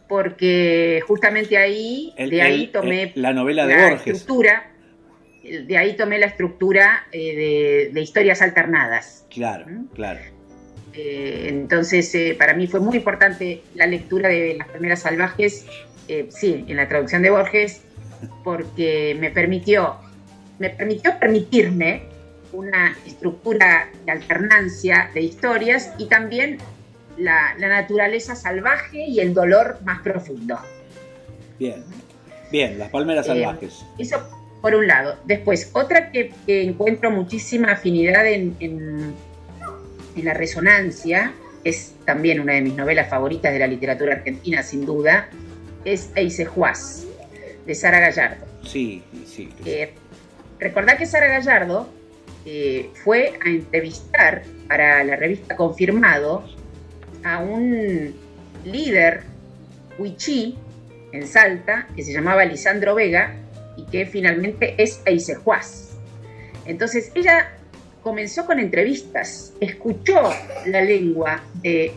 [0.07, 4.17] Porque justamente ahí, de ahí tomé la novela de Borges.
[4.17, 4.71] Estructura,
[5.43, 9.25] de ahí tomé la estructura de, historias alternadas.
[9.29, 9.85] Claro, ¿Mm?
[9.93, 10.19] claro.
[10.93, 15.65] entonces, para mí fue muy importante la lectura de Las palmeras salvajes,
[16.29, 17.81] sí, en la traducción de Borges,
[18.43, 19.95] porque me permitió,
[20.59, 22.03] me permitió permitirme
[22.53, 26.57] una estructura de alternancia de historias y también
[27.17, 30.57] la, naturaleza salvaje y el dolor más profundo.
[31.59, 31.83] Bien,
[32.51, 33.85] bien, las palmeras eh, salvajes.
[33.97, 34.17] Eso
[34.61, 35.17] por un lado.
[35.25, 39.15] Después, otra que, encuentro muchísima afinidad en, en,
[40.23, 41.31] la resonancia,
[41.63, 45.29] es también una de mis novelas favoritas de la literatura argentina, sin duda,
[45.85, 47.05] es Eise Juaz
[47.67, 48.45] de Sara Gallardo.
[48.63, 49.49] Sí, sí.
[49.65, 49.93] Eh,
[50.59, 51.87] recordá que Sara Gallardo
[52.45, 56.43] eh, fue a entrevistar para la revista Confirmado
[57.23, 58.15] a un
[58.65, 59.23] líder
[59.97, 60.57] huichí
[61.11, 63.33] en Salta que se llamaba Lisandro Vega
[63.75, 65.97] y que finalmente es Eisejuaz.
[66.65, 67.51] Entonces ella
[68.03, 70.33] comenzó con entrevistas, escuchó
[70.65, 71.93] la lengua de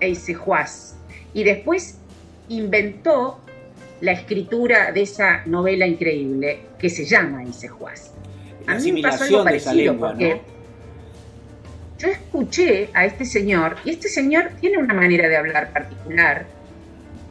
[0.00, 0.96] Eisejuaz
[1.34, 1.98] y después
[2.48, 3.40] inventó
[4.00, 7.44] la escritura de esa novela increíble que se llama
[7.78, 8.12] Juaz.
[8.66, 10.40] A mí me pasó algo parecido porque
[12.02, 16.46] yo escuché a este señor y este señor tiene una manera de hablar particular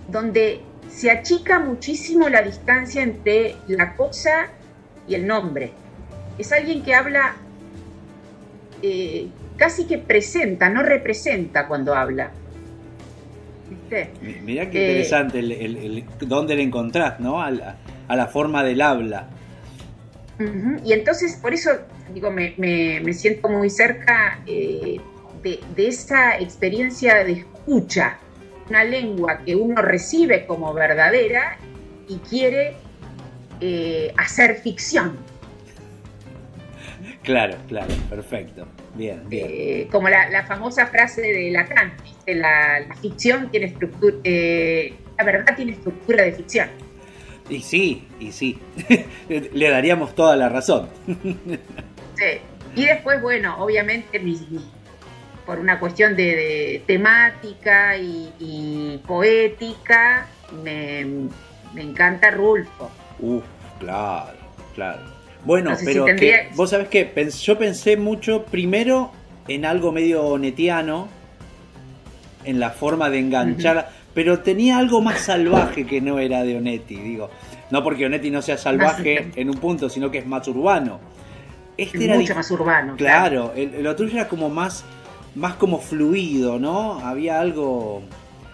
[0.08, 4.48] donde se achica muchísimo la distancia entre la cosa
[5.08, 5.72] y el nombre.
[6.38, 7.36] Es alguien que habla
[8.82, 12.32] eh, casi que presenta, no representa cuando habla.
[14.44, 17.42] Mirá qué interesante el, dónde le encontrás, ¿no?
[17.42, 19.28] A la, forma del habla.
[20.84, 21.72] Y entonces, por eso,
[22.14, 25.00] digo, me, siento muy cerca eh,
[25.44, 28.18] de, esa experiencia de escucha,
[28.70, 31.58] una lengua que uno recibe como verdadera
[32.08, 32.76] y quiere
[33.60, 35.18] eh, hacer ficción.
[37.24, 38.68] Claro, claro, perfecto.
[38.96, 39.48] Bien, bien.
[39.50, 41.94] Eh, como la, famosa frase de Lacan,
[42.28, 44.16] la, la ficción tiene estructura,
[45.18, 46.68] la verdad tiene estructura de ficción.
[47.52, 48.58] Y sí, y sí,
[49.30, 50.88] le daríamos toda la razón.
[52.18, 52.40] sí.
[52.76, 54.22] Y después, bueno, obviamente
[55.46, 60.28] por una cuestión de, temática y, poética,
[60.64, 61.02] me,
[61.76, 62.90] encanta Rulfo.
[63.20, 63.44] Uf,
[63.80, 64.38] claro,
[64.74, 65.02] claro.
[65.44, 69.12] Bueno, pero que, vos sabés que yo pensé mucho primero
[69.50, 71.10] en algo medio netiano,
[72.46, 76.96] en la forma de enganchar, pero tenía algo más salvaje que no era de Onetti,
[76.96, 77.30] digo.
[77.70, 81.00] No porque Onetti no sea salvaje en un punto, sino que es más urbano.
[81.78, 82.96] Este era mucho más urbano.
[82.98, 84.84] Claro, El, lo tuyo era como más,
[85.36, 87.00] más como fluido, ¿no?
[87.00, 88.04] Había algo,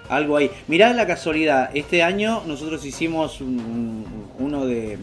[0.09, 0.51] algo ahí.
[0.67, 4.97] Mirá la casualidad, este año nosotros hicimos uno de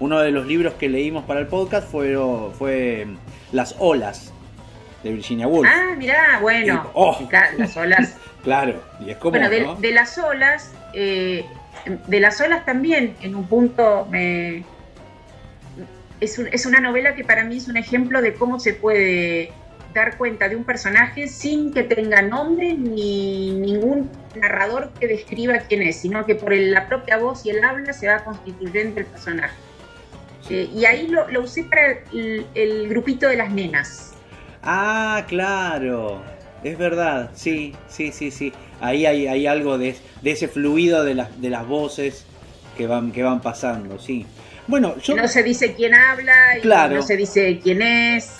[0.00, 2.16] uno de los libros que leímos para el podcast fue,
[2.58, 3.06] fue
[3.52, 4.32] Las olas
[5.02, 5.68] de Virginia Woolf.
[5.70, 7.16] Ah, mirá, bueno, oh.
[7.56, 9.38] las olas Claro, y es como.
[9.38, 11.44] Bueno, de, las olas, eh,
[12.06, 14.64] de las olas también, en un punto, me,
[16.20, 19.52] es, es una novela que para mí es un ejemplo de cómo se puede
[19.94, 25.82] dar cuenta de un personaje sin que tenga nombre ni ningún narrador que describa quién
[25.82, 29.56] es, sino que por la propia voz y el habla se va constituyendo el personaje.
[30.48, 34.14] Eh, y ahí lo, usé para el, grupito de las nenas.
[34.62, 36.22] Ah, claro.
[36.62, 38.52] Es verdad, sí, sí, sí, sí.
[38.80, 42.24] Ahí hay, hay algo de, ese fluido de las, de las voces
[42.76, 44.26] que van, que van pasando, sí.
[44.66, 45.16] Bueno, yo...
[45.16, 48.30] No se dice quién habla, y no se dice quién es.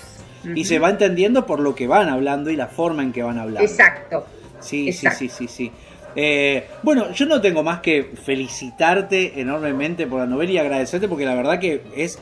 [0.54, 3.38] y se va entendiendo por lo que van hablando y la forma en que van
[3.38, 3.68] hablando.
[3.68, 4.26] Exacto.
[4.60, 5.72] Sí, sí, sí, sí, sí.
[6.16, 11.24] Eh, bueno, yo no tengo más que felicitarte enormemente por la novela y agradecerte porque
[11.24, 12.18] la verdad que es,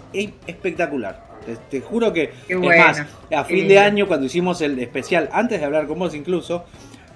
[0.46, 1.27] espectacular.
[1.70, 5.66] Te, juro que, es más, a fin de año cuando hicimos el especial, antes de
[5.66, 6.64] hablar con vos incluso,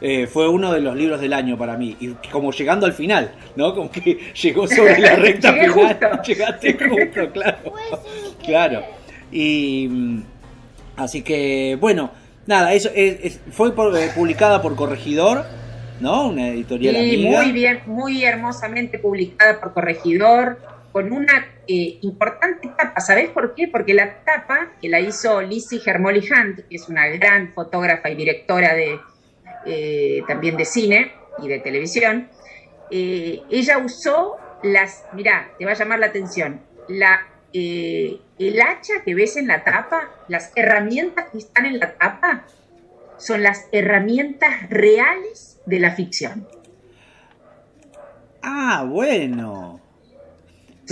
[0.01, 1.97] eh, fue uno de los libros del año para mí.
[2.01, 3.75] Y como llegando al final, ¿no?
[3.75, 6.21] Como que llegó sobre la recta final.
[6.27, 7.59] Llegaste justo, claro.
[8.45, 8.83] claro.
[9.31, 10.23] Y mm,
[10.97, 12.11] así que, bueno,
[12.47, 12.91] nada, eso
[13.51, 15.45] fue eh, publicada por Corregidor
[16.03, 16.29] ¿no?
[16.29, 20.59] Una editorial sí, muy bien, muy hermosamente publicada por Corregidor,
[20.91, 23.01] con una eh, importante tapa.
[23.01, 23.69] ¿Sabés por qué?
[23.69, 28.17] Porque la tapa que la hizo Lizzie Germolly Hunt, que es una gran fotógrafa y
[28.17, 28.99] directora de
[29.65, 32.29] eh, también de cine y de televisión,
[32.91, 39.15] eh, ella usó las, mirá, te va a llamar la atención, la, el hacha que
[39.15, 42.45] ves en la tapa, las herramientas que están en la tapa,
[43.19, 46.49] son las herramientas reales de la ficción.
[48.43, 49.82] Ah, bueno.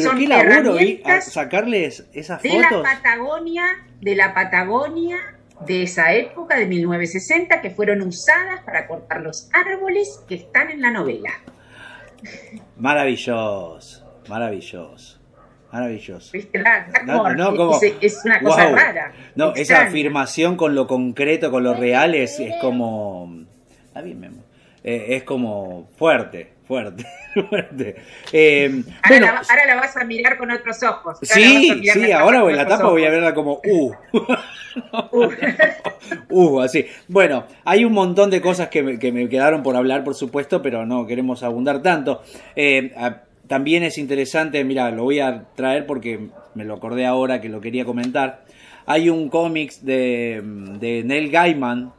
[0.02, 0.78] ¿Pero qué laburo
[1.20, 2.56] sacarles esas fotos?
[2.58, 3.64] De la Patagonia,
[4.00, 5.18] de la Patagonia
[5.66, 10.80] de esa época, de 1960, que fueron usadas para cortar los árboles que están en
[10.80, 11.30] la novela.
[12.76, 15.18] Maravilloso, maravilloso.
[15.72, 16.32] Maravilloso.
[17.04, 17.28] No,
[18.00, 19.12] es, una cosa rara.
[19.36, 23.44] No, esa afirmación con lo concreto, con lo real, es, es como.
[23.86, 24.42] Está bien,
[24.82, 27.04] eh, es como fuerte, fuerte,
[27.48, 27.96] fuerte.
[28.32, 31.18] Eh, ahora, la, ahora, la, vas a mirar con otros ojos.
[31.20, 33.92] sí, sí, ahora en la tapa voy a verla como uh.
[35.10, 35.28] uh.
[36.30, 36.60] uh.
[36.60, 36.86] así.
[37.08, 40.62] Bueno, hay un montón de cosas que me, que me, quedaron por hablar, por supuesto,
[40.62, 42.22] pero no queremos abundar tanto.
[42.54, 42.92] Eh,
[43.48, 47.60] también es interesante, mira, lo voy a traer porque me lo acordé ahora que lo
[47.60, 48.44] quería comentar.
[48.86, 50.40] Hay un cómics de,
[50.78, 51.92] de Neil Gaiman,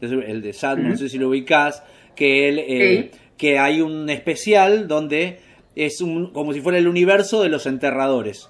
[0.00, 1.84] el de Sad, no sé si lo ubicás,
[2.16, 5.40] que él, eh, que hay un especial donde
[5.74, 8.48] es un, como si fuera el universo de los enterradores.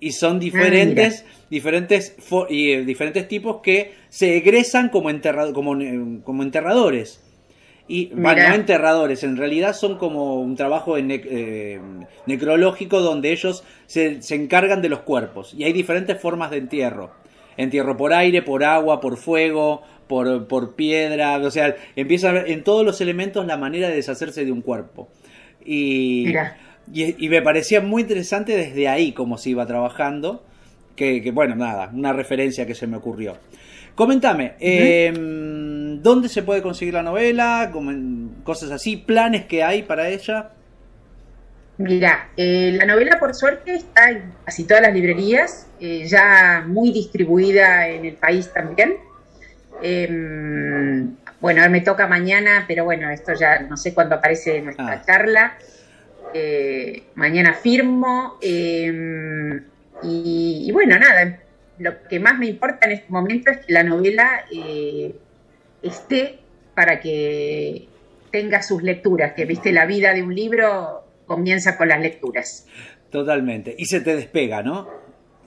[0.00, 2.16] Y son ah, diferentes, diferentes,
[2.48, 7.20] y, eh, diferentes tipos que se egresan como, enterrado, como, eh, como enterradores.
[7.88, 11.80] Y bueno, no enterradores, en realidad son como un trabajo eh,
[12.26, 15.52] necrológico donde ellos se, encargan de los cuerpos.
[15.54, 17.10] Y hay diferentes formas de entierro.
[17.56, 21.38] Entierro por aire, por agua, por fuego, por, por piedra.
[21.38, 24.62] O sea, empieza a ver en todos los elementos la manera de deshacerse de un
[24.62, 25.08] cuerpo.
[25.64, 26.32] Y,
[26.92, 30.44] y, me parecía muy interesante desde ahí cómo se iba trabajando.
[30.96, 33.38] Que, que, bueno, nada, una referencia que se me ocurrió.
[33.94, 37.70] Coméntame, em, ¿dónde se puede conseguir la novela?
[38.42, 40.52] Cosas así, planes que hay para ella.
[41.78, 46.92] Mira, eh, la novela por suerte está en casi todas las librerías, eh, ya muy
[46.92, 48.96] distribuida en el país también.
[49.82, 55.02] Em, bueno, me toca mañana, pero bueno, esto ya no sé cuándo aparece nuestra ah.
[55.04, 55.58] charla.
[56.34, 58.38] Eh, mañana firmo.
[58.40, 59.64] Em,
[60.02, 61.40] y, bueno, nada,
[61.78, 65.14] lo que más me importa en este momento es que la novela eh,
[65.82, 66.38] esté
[66.74, 67.88] para que
[68.30, 72.66] tenga sus lecturas, que viste, la vida de un libro comienza con las lecturas.
[73.10, 73.74] Totalmente.
[73.78, 74.86] Y se te despega, ¿no?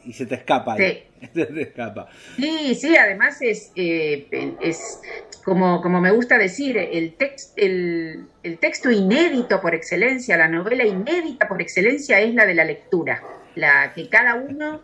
[0.03, 0.75] Y se te escapa.
[0.77, 1.03] Sí.
[1.33, 2.07] Se te escapa.
[2.35, 4.27] Sí, sí, además es, eh,
[4.61, 5.01] es
[5.43, 7.15] como, como me gusta decir, el,
[7.55, 12.63] el, el texto inédito por excelencia, la novela inédita por excelencia es la de la
[12.63, 13.23] lectura,
[13.55, 14.81] la que cada uno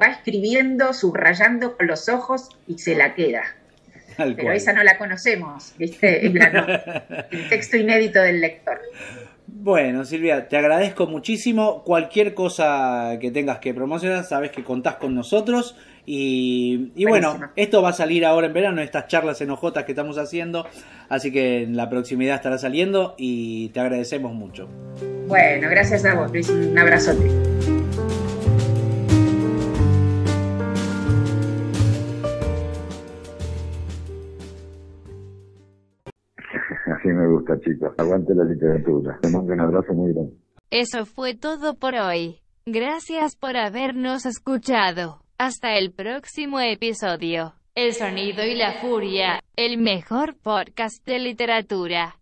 [0.00, 3.44] va escribiendo, subrayando con los ojos y se la queda.
[4.16, 6.26] Pero esa no la conocemos, ¿viste?
[6.26, 8.80] el texto inédito del lector.
[9.66, 11.82] Bueno, Silvia, te agradezco muchísimo.
[11.82, 15.74] Cualquier cosa que tengas que promocionar, sabes que contás con nosotros.
[16.06, 20.18] Y, bueno, esto va a salir ahora en verano, estas charlas en enojotas que estamos
[20.18, 20.68] haciendo.
[21.08, 24.68] Así que en la proximidad estará saliendo y te agradecemos mucho.
[25.26, 26.48] Bueno, gracias a vos, Luis.
[26.48, 27.75] Un abrazote.
[37.04, 37.92] Me gusta, chicos.
[37.98, 39.18] Aguante la literatura.
[39.20, 40.32] Te mando un abrazo muy grande.
[40.70, 42.40] Eso fue todo por hoy.
[42.64, 45.20] Gracias por habernos escuchado.
[45.38, 47.54] Hasta el próximo episodio.
[47.74, 52.14] El sonido y la furia, el mejor podcast de literatura.